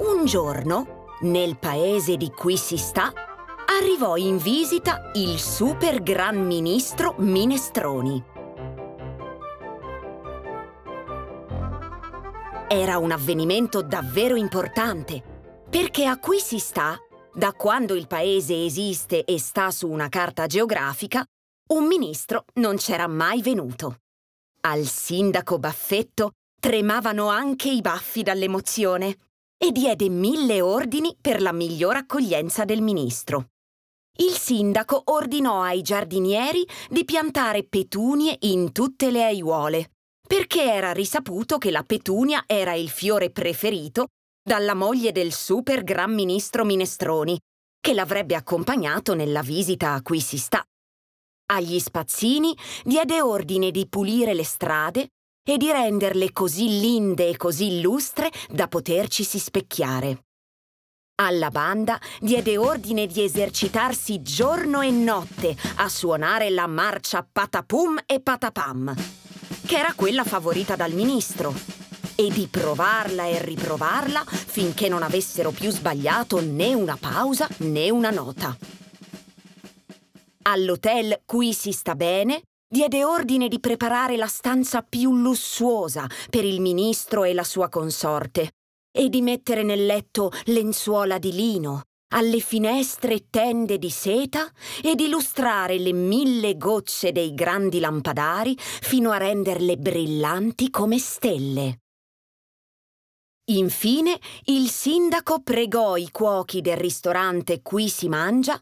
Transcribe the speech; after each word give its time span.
Un 0.00 0.24
giorno, 0.24 1.04
nel 1.20 1.58
paese 1.58 2.16
di 2.16 2.30
cui 2.30 2.56
si 2.56 2.78
sta, 2.78 3.12
arrivò 3.78 4.16
in 4.16 4.38
visita 4.38 5.10
il 5.12 5.38
super 5.38 6.02
gran 6.02 6.42
ministro 6.42 7.16
Minestroni. 7.18 8.24
Era 12.66 12.96
un 12.96 13.10
avvenimento 13.10 13.82
davvero 13.82 14.36
importante, 14.36 15.22
perché 15.68 16.06
a 16.06 16.18
cui 16.18 16.38
si 16.38 16.58
sta, 16.58 16.96
da 17.34 17.52
quando 17.52 17.94
il 17.94 18.06
paese 18.06 18.64
esiste 18.64 19.24
e 19.24 19.38
sta 19.38 19.70
su 19.70 19.86
una 19.86 20.08
carta 20.08 20.46
geografica, 20.46 21.22
un 21.74 21.86
ministro 21.86 22.46
non 22.54 22.76
c'era 22.76 23.06
mai 23.06 23.42
venuto. 23.42 23.96
Al 24.62 24.84
sindaco 24.84 25.58
Baffetto 25.58 26.30
tremavano 26.58 27.28
anche 27.28 27.68
i 27.68 27.82
baffi 27.82 28.22
dall'emozione 28.22 29.16
e 29.62 29.72
diede 29.72 30.08
mille 30.08 30.62
ordini 30.62 31.14
per 31.20 31.42
la 31.42 31.52
miglior 31.52 31.94
accoglienza 31.96 32.64
del 32.64 32.80
ministro. 32.80 33.50
Il 34.16 34.32
sindaco 34.32 35.02
ordinò 35.06 35.62
ai 35.62 35.82
giardinieri 35.82 36.66
di 36.88 37.04
piantare 37.04 37.64
petunie 37.64 38.38
in 38.40 38.72
tutte 38.72 39.10
le 39.10 39.22
aiuole, 39.22 39.90
perché 40.26 40.62
era 40.62 40.92
risaputo 40.92 41.58
che 41.58 41.70
la 41.70 41.82
petunia 41.82 42.44
era 42.46 42.72
il 42.72 42.88
fiore 42.88 43.30
preferito 43.30 44.06
dalla 44.42 44.74
moglie 44.74 45.12
del 45.12 45.32
super 45.32 45.84
gran 45.84 46.14
ministro 46.14 46.64
Minestroni, 46.64 47.38
che 47.78 47.92
l'avrebbe 47.92 48.34
accompagnato 48.34 49.14
nella 49.14 49.42
visita 49.42 49.92
a 49.92 50.00
cui 50.00 50.20
si 50.20 50.38
sta. 50.38 50.64
Agli 51.52 51.78
spazzini 51.78 52.56
diede 52.82 53.20
ordine 53.20 53.70
di 53.70 53.86
pulire 53.88 54.32
le 54.32 54.44
strade 54.44 55.08
e 55.42 55.56
di 55.56 55.70
renderle 55.70 56.32
così 56.32 56.80
linde 56.80 57.28
e 57.28 57.36
così 57.36 57.78
illustre 57.78 58.30
da 58.48 58.68
potercisi 58.68 59.38
specchiare. 59.38 60.24
Alla 61.22 61.50
banda 61.50 62.00
diede 62.18 62.56
ordine 62.56 63.06
di 63.06 63.22
esercitarsi 63.22 64.22
giorno 64.22 64.80
e 64.80 64.90
notte 64.90 65.54
a 65.76 65.88
suonare 65.88 66.48
la 66.48 66.66
marcia 66.66 67.26
patapum 67.30 67.98
e 68.06 68.20
patapam, 68.20 68.94
che 69.66 69.76
era 69.76 69.92
quella 69.94 70.24
favorita 70.24 70.76
dal 70.76 70.92
ministro, 70.92 71.54
e 72.14 72.28
di 72.28 72.48
provarla 72.48 73.26
e 73.26 73.42
riprovarla 73.42 74.24
finché 74.24 74.88
non 74.88 75.02
avessero 75.02 75.50
più 75.50 75.70
sbagliato 75.70 76.40
né 76.40 76.74
una 76.74 76.96
pausa 76.98 77.48
né 77.58 77.90
una 77.90 78.10
nota. 78.10 78.56
All'hotel 80.42 81.20
Qui 81.24 81.52
si 81.52 81.72
sta 81.72 81.94
bene 81.94 82.42
diede 82.72 83.02
ordine 83.02 83.48
di 83.48 83.58
preparare 83.58 84.16
la 84.16 84.28
stanza 84.28 84.82
più 84.82 85.12
lussuosa 85.12 86.06
per 86.30 86.44
il 86.44 86.60
ministro 86.60 87.24
e 87.24 87.34
la 87.34 87.42
sua 87.42 87.68
consorte 87.68 88.52
e 88.96 89.08
di 89.08 89.22
mettere 89.22 89.64
nel 89.64 89.86
letto 89.86 90.30
lenzuola 90.44 91.18
di 91.18 91.32
lino, 91.32 91.82
alle 92.14 92.38
finestre 92.38 93.28
tende 93.28 93.78
di 93.78 93.90
seta 93.90 94.48
e 94.82 94.94
di 94.94 95.08
lustrare 95.08 95.78
le 95.78 95.92
mille 95.92 96.56
gocce 96.56 97.10
dei 97.10 97.34
grandi 97.34 97.80
lampadari 97.80 98.56
fino 98.56 99.10
a 99.10 99.16
renderle 99.16 99.76
brillanti 99.76 100.70
come 100.70 100.98
stelle. 100.98 101.78
Infine 103.50 104.16
il 104.44 104.68
sindaco 104.68 105.42
pregò 105.42 105.96
i 105.96 106.08
cuochi 106.12 106.60
del 106.60 106.76
ristorante 106.76 107.62
Qui 107.62 107.88
si 107.88 108.08
mangia 108.08 108.60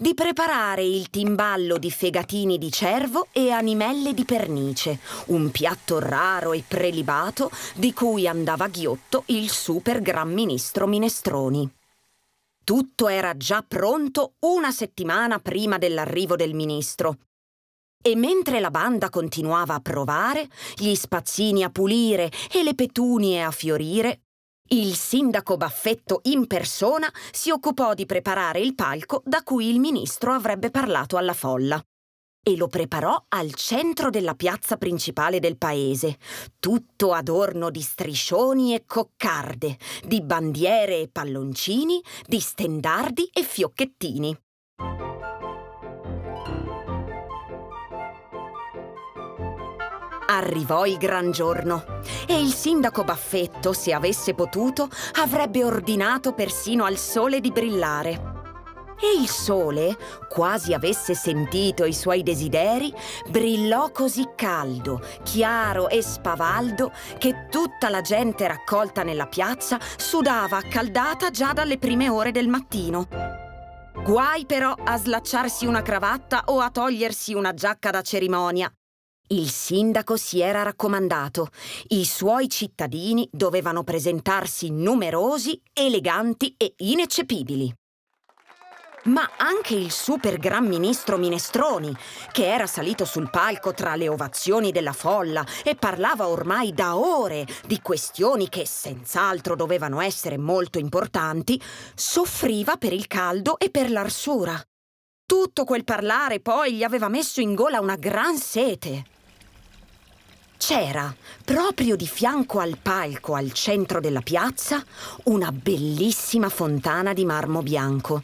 di 0.00 0.14
preparare 0.14 0.82
il 0.82 1.10
timballo 1.10 1.76
di 1.76 1.90
fegatini 1.90 2.56
di 2.56 2.72
cervo 2.72 3.26
e 3.32 3.50
animelle 3.50 4.14
di 4.14 4.24
pernice, 4.24 4.98
un 5.26 5.50
piatto 5.50 5.98
raro 5.98 6.54
e 6.54 6.64
prelibato 6.66 7.50
di 7.74 7.92
cui 7.92 8.26
andava 8.26 8.68
ghiotto 8.68 9.24
il 9.26 9.50
super 9.50 10.00
gran 10.00 10.32
ministro 10.32 10.86
Minestroni. 10.86 11.70
Tutto 12.64 13.08
era 13.08 13.36
già 13.36 13.62
pronto 13.66 14.36
una 14.38 14.70
settimana 14.70 15.38
prima 15.38 15.76
dell'arrivo 15.76 16.34
del 16.34 16.54
ministro. 16.54 17.18
E 18.00 18.16
mentre 18.16 18.58
la 18.58 18.70
banda 18.70 19.10
continuava 19.10 19.74
a 19.74 19.80
provare, 19.80 20.48
gli 20.76 20.94
spazzini 20.94 21.62
a 21.62 21.68
pulire 21.68 22.30
e 22.50 22.62
le 22.62 22.74
petunie 22.74 23.42
a 23.42 23.50
fiorire, 23.50 24.22
il 24.72 24.94
sindaco 24.94 25.56
Baffetto 25.56 26.20
in 26.24 26.46
persona 26.46 27.12
si 27.32 27.50
occupò 27.50 27.94
di 27.94 28.06
preparare 28.06 28.60
il 28.60 28.74
palco 28.74 29.20
da 29.24 29.42
cui 29.42 29.68
il 29.68 29.80
ministro 29.80 30.32
avrebbe 30.32 30.70
parlato 30.70 31.16
alla 31.16 31.32
folla. 31.32 31.82
E 32.42 32.56
lo 32.56 32.68
preparò 32.68 33.22
al 33.28 33.52
centro 33.54 34.10
della 34.10 34.34
piazza 34.34 34.76
principale 34.76 35.40
del 35.40 35.58
paese, 35.58 36.18
tutto 36.58 37.12
adorno 37.12 37.70
di 37.70 37.82
striscioni 37.82 38.74
e 38.74 38.84
coccarde, 38.86 39.76
di 40.04 40.22
bandiere 40.22 41.00
e 41.00 41.08
palloncini, 41.08 42.00
di 42.26 42.38
stendardi 42.38 43.28
e 43.32 43.42
fiocchettini. 43.42 44.38
Arrivò 50.40 50.86
il 50.86 50.96
gran 50.96 51.32
giorno 51.32 51.84
e 52.26 52.40
il 52.40 52.54
sindaco 52.54 53.04
Baffetto, 53.04 53.74
se 53.74 53.92
avesse 53.92 54.32
potuto, 54.32 54.88
avrebbe 55.20 55.62
ordinato 55.62 56.32
persino 56.32 56.86
al 56.86 56.96
sole 56.96 57.40
di 57.40 57.50
brillare. 57.50 58.38
E 58.98 59.20
il 59.20 59.28
sole, 59.28 59.98
quasi 60.30 60.72
avesse 60.72 61.14
sentito 61.14 61.84
i 61.84 61.92
suoi 61.92 62.22
desideri, 62.22 62.90
brillò 63.28 63.90
così 63.90 64.30
caldo, 64.34 65.02
chiaro 65.24 65.90
e 65.90 66.00
spavaldo 66.00 66.90
che 67.18 67.48
tutta 67.50 67.90
la 67.90 68.00
gente 68.00 68.48
raccolta 68.48 69.02
nella 69.02 69.26
piazza 69.26 69.78
sudava 69.98 70.56
accaldata 70.56 71.28
già 71.28 71.52
dalle 71.52 71.76
prime 71.76 72.08
ore 72.08 72.30
del 72.30 72.48
mattino. 72.48 73.08
Guai 74.02 74.46
però 74.46 74.74
a 74.84 74.96
slacciarsi 74.96 75.66
una 75.66 75.82
cravatta 75.82 76.44
o 76.46 76.60
a 76.60 76.70
togliersi 76.70 77.34
una 77.34 77.52
giacca 77.52 77.90
da 77.90 78.00
cerimonia. 78.00 78.72
Il 79.32 79.48
sindaco 79.48 80.16
si 80.16 80.40
era 80.40 80.64
raccomandato. 80.64 81.50
I 81.90 82.04
suoi 82.04 82.48
cittadini 82.48 83.28
dovevano 83.30 83.84
presentarsi 83.84 84.70
numerosi, 84.70 85.62
eleganti 85.72 86.54
e 86.56 86.74
ineccepibili. 86.78 87.72
Ma 89.04 89.30
anche 89.36 89.74
il 89.76 89.92
super 89.92 90.36
gran 90.36 90.66
ministro 90.66 91.16
Minestroni, 91.16 91.94
che 92.32 92.52
era 92.52 92.66
salito 92.66 93.04
sul 93.04 93.30
palco 93.30 93.72
tra 93.72 93.94
le 93.94 94.08
ovazioni 94.08 94.72
della 94.72 94.92
folla 94.92 95.46
e 95.62 95.76
parlava 95.76 96.26
ormai 96.26 96.72
da 96.72 96.96
ore 96.96 97.46
di 97.68 97.80
questioni 97.80 98.48
che 98.48 98.66
senz'altro 98.66 99.54
dovevano 99.54 100.00
essere 100.00 100.38
molto 100.38 100.80
importanti, 100.80 101.62
soffriva 101.94 102.76
per 102.76 102.92
il 102.92 103.06
caldo 103.06 103.60
e 103.60 103.70
per 103.70 103.92
l'arsura. 103.92 104.60
Tutto 105.24 105.62
quel 105.62 105.84
parlare 105.84 106.40
poi 106.40 106.74
gli 106.74 106.82
aveva 106.82 107.06
messo 107.06 107.40
in 107.40 107.54
gola 107.54 107.78
una 107.78 107.94
gran 107.94 108.36
sete. 108.36 109.18
C'era, 110.60 111.12
proprio 111.42 111.96
di 111.96 112.06
fianco 112.06 112.58
al 112.58 112.76
palco 112.76 113.34
al 113.34 113.50
centro 113.52 113.98
della 113.98 114.20
piazza, 114.20 114.84
una 115.24 115.50
bellissima 115.52 116.50
fontana 116.50 117.14
di 117.14 117.24
marmo 117.24 117.62
bianco. 117.62 118.22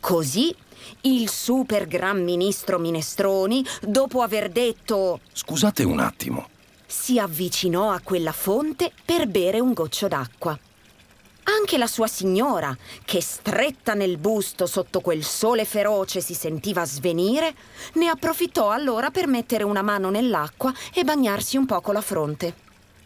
Così 0.00 0.52
il 1.02 1.30
super 1.30 1.86
gran 1.86 2.24
ministro 2.24 2.80
Minestroni, 2.80 3.64
dopo 3.80 4.22
aver 4.22 4.50
detto 4.50 5.20
Scusate 5.32 5.84
un 5.84 6.00
attimo. 6.00 6.48
Si 6.84 7.16
avvicinò 7.20 7.92
a 7.92 8.00
quella 8.02 8.32
fonte 8.32 8.90
per 9.04 9.28
bere 9.28 9.60
un 9.60 9.72
goccio 9.72 10.08
d'acqua. 10.08 10.58
Anche 11.48 11.78
la 11.78 11.86
sua 11.86 12.08
signora, 12.08 12.76
che 13.04 13.22
stretta 13.22 13.94
nel 13.94 14.18
busto 14.18 14.66
sotto 14.66 15.00
quel 15.00 15.22
sole 15.22 15.64
feroce 15.64 16.20
si 16.20 16.34
sentiva 16.34 16.84
svenire, 16.84 17.54
ne 17.94 18.08
approfittò 18.08 18.70
allora 18.70 19.10
per 19.10 19.28
mettere 19.28 19.62
una 19.62 19.82
mano 19.82 20.10
nell'acqua 20.10 20.74
e 20.92 21.04
bagnarsi 21.04 21.56
un 21.56 21.64
poco 21.64 21.92
la 21.92 22.00
fronte. 22.00 22.54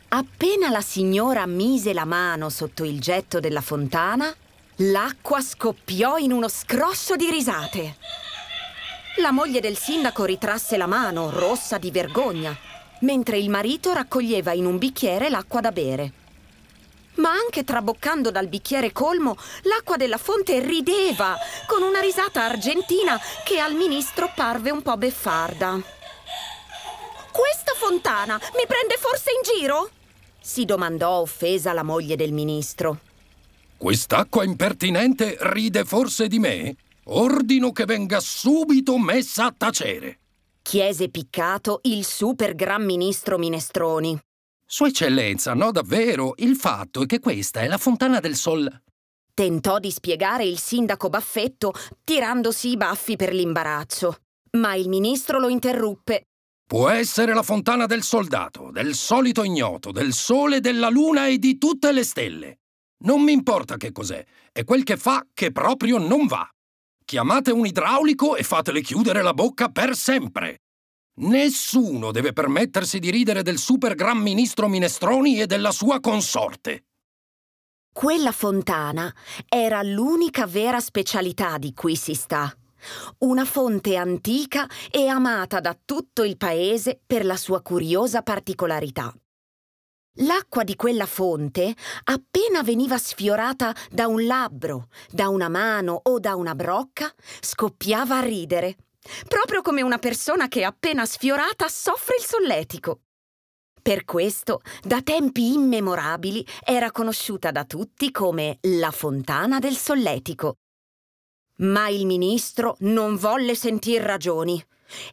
Appena 0.09 0.71
la 0.71 0.81
signora 0.81 1.45
mise 1.45 1.93
la 1.93 2.07
mano 2.07 2.49
sotto 2.49 2.83
il 2.83 2.99
getto 2.99 3.41
della 3.41 3.61
fontana, 3.61 4.35
l'acqua 4.77 5.43
scoppiò 5.43 6.17
in 6.17 6.33
uno 6.33 6.49
scrosso 6.49 7.17
di 7.17 7.31
risate. 7.31 7.97
La 9.17 9.33
moglie 9.33 9.61
del 9.61 9.77
sindaco 9.77 10.25
ritrasse 10.25 10.79
la 10.79 10.87
mano, 10.87 11.29
rossa 11.29 11.77
di 11.77 11.91
vergogna, 11.91 12.57
mentre 13.01 13.37
il 13.37 13.51
marito 13.51 13.93
raccoglieva 13.93 14.53
in 14.53 14.65
un 14.65 14.79
bicchiere 14.79 15.29
l'acqua 15.29 15.61
da 15.61 15.73
bere 15.73 16.13
ma 17.21 17.31
anche 17.31 17.63
traboccando 17.63 18.33
dal 18.33 18.49
bicchiere 18.49 18.91
colmo, 18.91 19.37
l'acqua 19.63 19.97
della 19.97 20.19
fonte 20.19 20.59
rideva 20.59 21.37
con 21.69 21.83
una 21.83 22.01
risata 22.01 22.43
argentina 22.43 23.17
che 23.45 23.61
al 23.61 23.75
ministro 23.75 24.33
parve 24.35 24.71
un 24.71 24.83
po' 24.83 24.97
beffarda. 24.97 25.81
Questa 27.31 27.73
fontana 27.77 28.35
mi 28.57 28.67
prende 28.67 28.97
forse 28.99 29.31
in 29.31 29.59
giro? 29.61 29.91
si 30.41 30.65
domandò 30.65 31.21
offesa 31.21 31.73
la 31.73 31.83
moglie 31.83 32.17
del 32.17 32.33
ministro. 32.33 32.99
Quest'acqua 33.77 34.45
impertinente 34.45 35.37
ride 35.41 35.85
forse 35.85 36.27
di 36.27 36.39
me? 36.39 36.77
Ordino 37.05 37.73
che 37.73 37.85
venga 37.85 38.21
subito 38.21 38.99
messa 38.99 39.47
a 39.47 39.55
tacere. 39.57 40.19
Chiese 40.63 41.09
piccato 41.09 41.81
il 41.85 42.05
super 42.05 42.55
gran 42.55 42.85
ministro 42.85 43.39
Minestroni. 43.39 44.19
Sua 44.73 44.87
eccellenza, 44.87 45.53
no 45.53 45.73
davvero, 45.73 46.35
il 46.37 46.55
fatto 46.55 47.03
è 47.03 47.07
che 47.07 47.19
questa 47.19 47.59
è 47.59 47.67
la 47.67 47.77
fontana 47.77 48.21
del 48.21 48.37
sol... 48.37 48.83
Tentò 49.35 49.81
di 49.81 49.91
spiegare 49.91 50.45
il 50.45 50.61
sindaco 50.61 51.09
Baffetto 51.09 51.73
tirandosi 52.05 52.69
i 52.69 52.77
baffi 52.77 53.17
per 53.17 53.35
l'imbarazzo. 53.35 54.19
Ma 54.59 54.75
il 54.75 54.89
ministro 54.89 55.41
lo 55.41 55.49
interruppe. 55.49 56.27
Può 56.65 56.89
essere 56.89 57.35
la 57.35 57.43
fontana 57.43 57.87
del 57.87 58.05
soldato, 58.05 58.71
del 58.71 58.95
solito 58.95 59.43
ignoto, 59.43 59.91
del 59.91 60.13
sole, 60.13 60.61
della 60.61 60.89
luna 60.89 61.27
e 61.27 61.39
di 61.39 61.59
tutte 61.59 61.91
le 61.91 62.05
stelle. 62.05 62.59
Non 62.99 63.23
mi 63.23 63.33
importa 63.33 63.77
che 63.77 63.91
cos'è, 63.91 64.25
è 64.53 64.63
quel 64.63 64.85
che 64.85 64.97
fa 64.97 65.27
che 65.35 65.51
proprio 65.51 65.99
non 65.99 66.27
va. 66.27 66.49
Chiamate 67.05 67.51
un 67.51 67.67
idraulico 67.67 68.37
e 68.37 68.45
fatele 68.45 68.83
chiudere 68.83 69.23
la 69.23 69.35
bocca 69.35 69.69
per 69.69 69.97
sempre. 69.97 70.59
Nessuno 71.17 72.13
deve 72.13 72.33
permettersi 72.33 72.99
di 72.99 73.11
ridere 73.11 73.43
del 73.43 73.59
super 73.59 73.95
gran 73.95 74.19
ministro 74.19 74.69
Minestroni 74.69 75.41
e 75.41 75.47
della 75.47 75.73
sua 75.73 76.01
consorte. 76.01 76.85
Quella 77.93 78.33
fontana 78.33 79.13
era 79.49 79.83
l'unica 79.83 80.47
vera 80.47 80.81
specialità 80.81 81.59
di 81.59 81.75
cui 81.75 81.97
si 81.97 82.15
sta. 82.15 82.55
Una 83.19 83.45
fonte 83.45 83.97
antica 83.97 84.67
e 84.91 85.07
amata 85.09 85.61
da 85.61 85.77
tutto 85.85 86.23
il 86.23 86.39
paese 86.39 86.99
per 87.05 87.27
la 87.27 87.37
sua 87.37 87.61
curiosa 87.61 88.23
particolarità. 88.23 89.13
L'acqua 90.21 90.65
di 90.65 90.77
quella 90.77 91.07
fonte, 91.07 91.75
appena 92.05 92.63
veniva 92.63 92.97
sfiorata 92.97 93.75
da 93.91 94.07
un 94.07 94.25
labbro, 94.25 94.89
da 95.11 95.29
una 95.29 95.49
mano 95.49 96.01
o 96.03 96.19
da 96.19 96.35
una 96.37 96.55
brocca, 96.55 97.13
scoppiava 97.41 98.19
a 98.19 98.23
ridere, 98.23 98.77
proprio 99.27 99.63
come 99.63 99.83
una 99.83 99.99
persona 99.99 100.49
che 100.49 100.65
appena 100.65 101.07
sfiorata 101.07 101.69
soffre 101.69 102.17
il 102.19 102.25
solletico. 102.25 103.01
Per 103.83 104.05
questo, 104.05 104.61
da 104.83 105.01
tempi 105.01 105.55
immemorabili, 105.55 106.47
era 106.65 106.91
conosciuta 106.91 107.51
da 107.51 107.65
tutti 107.65 108.11
come 108.11 108.59
la 108.63 108.91
fontana 108.91 109.59
del 109.59 109.75
solletico. 109.75 110.57
Ma 111.61 111.89
il 111.89 112.07
ministro 112.07 112.77
non 112.81 113.17
volle 113.17 113.55
sentir 113.55 114.03
ragioni. 114.03 114.63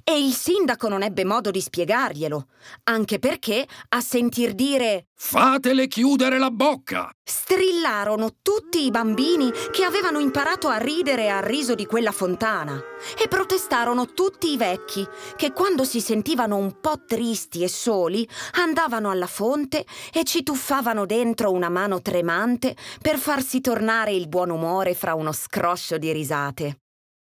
E 0.04 0.18
il 0.18 0.34
sindaco 0.34 0.88
non 0.88 1.04
ebbe 1.04 1.26
modo 1.26 1.52
di 1.52 1.62
spiegarglielo, 1.62 2.48
anche 2.86 3.20
perché, 3.20 3.68
a 3.90 4.02
sentir 4.02 4.54
dire 4.54 5.08
Fatele 5.20 5.88
chiudere 5.88 6.38
la 6.38 6.52
bocca! 6.52 7.10
Strillarono 7.24 8.36
tutti 8.44 8.86
i 8.86 8.92
bambini 8.92 9.52
che 9.72 9.84
avevano 9.84 10.20
imparato 10.20 10.68
a 10.68 10.78
ridere 10.78 11.32
al 11.32 11.42
riso 11.42 11.74
di 11.74 11.86
quella 11.88 12.12
fontana 12.12 12.80
e 13.20 13.28
protestarono 13.28 14.14
tutti 14.14 14.52
i 14.52 14.58
vecchi 14.58 15.06
che 15.36 15.54
quando 15.54 15.84
si 15.84 16.02
sentivano 16.02 16.56
un 16.58 16.80
po' 16.80 17.04
tristi 17.06 17.64
e 17.64 17.68
soli 17.68 18.30
andavano 18.60 19.10
alla 19.10 19.26
fonte 19.26 19.86
e 20.14 20.24
ci 20.24 20.44
tuffavano 20.44 21.08
dentro 21.08 21.52
una 21.52 21.70
mano 21.70 22.02
tremante 22.02 22.76
per 23.02 23.18
farsi 23.18 23.60
tornare 23.60 24.14
il 24.14 24.28
buon 24.28 24.52
umore 24.52 24.94
fra 24.94 25.16
uno 25.16 25.32
scroscio 25.32 25.98
di 25.98 26.12
risate. 26.12 26.78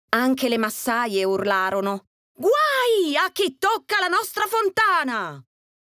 Anche 0.09 0.49
le 0.49 0.57
massaie 0.57 1.23
urlarono 1.23 2.08
Guai 2.41 3.17
a 3.17 3.31
chi 3.33 3.57
tocca 3.57 3.99
la 3.99 4.07
nostra 4.07 4.45
fontana! 4.47 5.43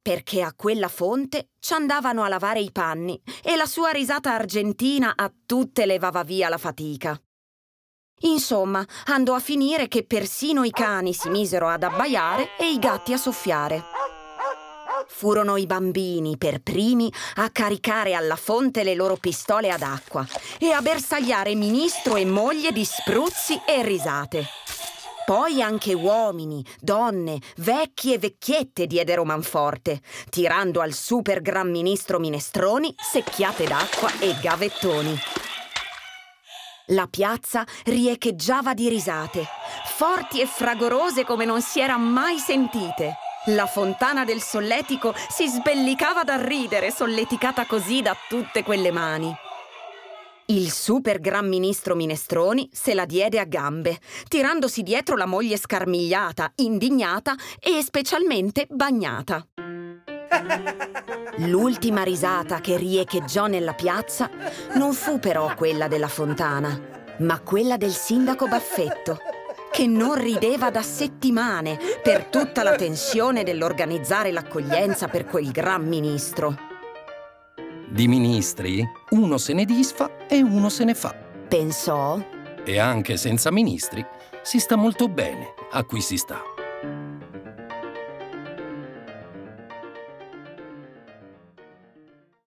Perché 0.01 0.41
a 0.41 0.55
quella 0.55 0.89
fonte 0.89 1.51
ci 1.61 1.75
andavano 1.75 2.23
a 2.23 2.29
lavare 2.29 2.61
i 2.61 2.73
panni 2.73 3.21
e 3.45 3.57
la 3.57 3.67
sua 3.67 3.91
risata 3.91 4.33
argentina 4.33 5.13
a 5.15 5.31
tutte 5.45 5.85
levava 5.85 6.23
via 6.23 6.49
la 6.49 6.57
fatica. 6.57 7.21
Insomma, 8.21 8.83
andò 9.09 9.35
a 9.35 9.39
finire 9.39 9.87
che 9.89 10.07
persino 10.07 10.65
i 10.65 10.71
cani 10.71 11.13
si 11.13 11.29
misero 11.29 11.69
ad 11.69 11.83
abbaiare 11.83 12.57
e 12.59 12.73
i 12.73 12.79
gatti 12.79 13.13
a 13.13 13.19
soffiare. 13.19 13.85
Furono 15.09 15.59
i 15.59 15.67
bambini 15.67 16.39
per 16.39 16.63
primi 16.63 17.13
a 17.35 17.51
caricare 17.51 18.15
alla 18.15 18.37
fonte 18.37 18.83
le 18.83 18.95
loro 18.95 19.17
pistole 19.17 19.71
ad 19.71 19.83
acqua 19.83 20.27
e 20.59 20.71
a 20.71 20.81
bersagliare 20.81 21.55
ministro 21.55 22.17
e 22.17 22.25
moglie 22.25 22.73
di 22.73 22.87
spruzzi 22.87 23.61
e 23.67 23.83
risate. 23.83 24.47
Poi 25.31 25.63
anche 25.63 25.95
uomini, 25.95 26.65
donne, 26.81 27.39
vecchi 27.59 28.13
e 28.13 28.19
vecchiette 28.19 28.89
diedero 28.89 29.25
manforte, 29.25 30.01
tirando 30.29 30.81
al 30.81 30.93
super 30.93 31.41
gran 31.41 31.71
ministro 31.71 32.19
minestroni 32.19 32.93
secchiate 32.97 33.65
d'acqua 33.65 34.11
e 34.19 34.35
gavettoni. 34.43 35.17
La 36.87 37.07
piazza 37.09 37.65
riecheggiava 37.85 38.75
di 38.75 38.89
risate, 38.89 39.47
forti 39.95 40.41
e 40.41 40.47
fragorose 40.47 41.25
come 41.25 41.45
non 41.45 41.63
si 41.63 41.79
era 41.79 41.97
mai 41.97 42.39
sentite. 42.39 43.15
La 43.45 43.67
fontana 43.67 44.25
del 44.25 44.43
solletico 44.43 45.15
si 45.29 45.47
sbellicava 45.47 46.25
da 46.25 46.45
ridere, 46.45 46.91
solleticata 46.91 47.67
così 47.67 48.03
da 48.03 48.17
tutte 48.29 48.65
quelle 48.65 48.91
mani. 48.91 49.33
Il 50.51 50.73
super 50.73 51.21
gran 51.21 51.47
ministro 51.47 51.95
Minestroni 51.95 52.69
se 52.73 52.93
la 52.93 53.05
diede 53.05 53.39
a 53.39 53.45
gambe, 53.45 54.01
tirandosi 54.27 54.83
dietro 54.83 55.17
la 55.17 55.25
moglie 55.25 55.57
scarmigliata, 55.57 56.55
indignata 56.57 57.37
e 57.61 57.81
specialmente 57.85 58.67
bagnata. 58.69 59.47
L'ultima 61.37 62.03
risata 62.03 62.61
che 62.61 62.77
riecheggiò 62.77 63.47
nella 63.47 63.75
piazza 63.75 64.29
non 64.75 64.93
fu 64.93 65.21
però 65.21 65.55
quella 65.55 65.87
della 65.87 66.09
fontana, 66.09 66.81
ma 67.19 67.39
quella 67.43 67.77
del 67.77 67.93
sindaco 67.93 68.49
Baffetto, 68.49 69.19
che 69.71 69.87
non 69.87 70.17
rideva 70.17 70.73
da 70.73 70.83
settimane 70.83 71.79
per 72.03 72.25
tutta 72.25 72.65
la 72.65 72.75
tensione 72.75 73.45
dell'organizzare 73.45 74.33
l'accoglienza 74.33 75.07
per 75.07 75.27
quel 75.27 75.53
gran 75.53 75.87
ministro. 75.87 76.70
Di 77.93 78.07
ministri, 78.07 78.89
uno 79.11 79.37
se 79.37 79.53
ne 79.53 79.65
disfa 79.65 80.29
e 80.29 80.41
uno 80.41 80.69
se 80.69 80.85
ne 80.85 80.95
fa. 80.95 81.13
Pensò. 81.49 82.25
E 82.65 82.79
anche 82.79 83.17
senza 83.17 83.51
ministri 83.51 84.07
si 84.43 84.61
sta 84.61 84.77
molto 84.77 85.09
bene 85.09 85.55
a 85.73 85.83
cui 85.83 86.01
si 86.01 86.17
sta. 86.17 86.41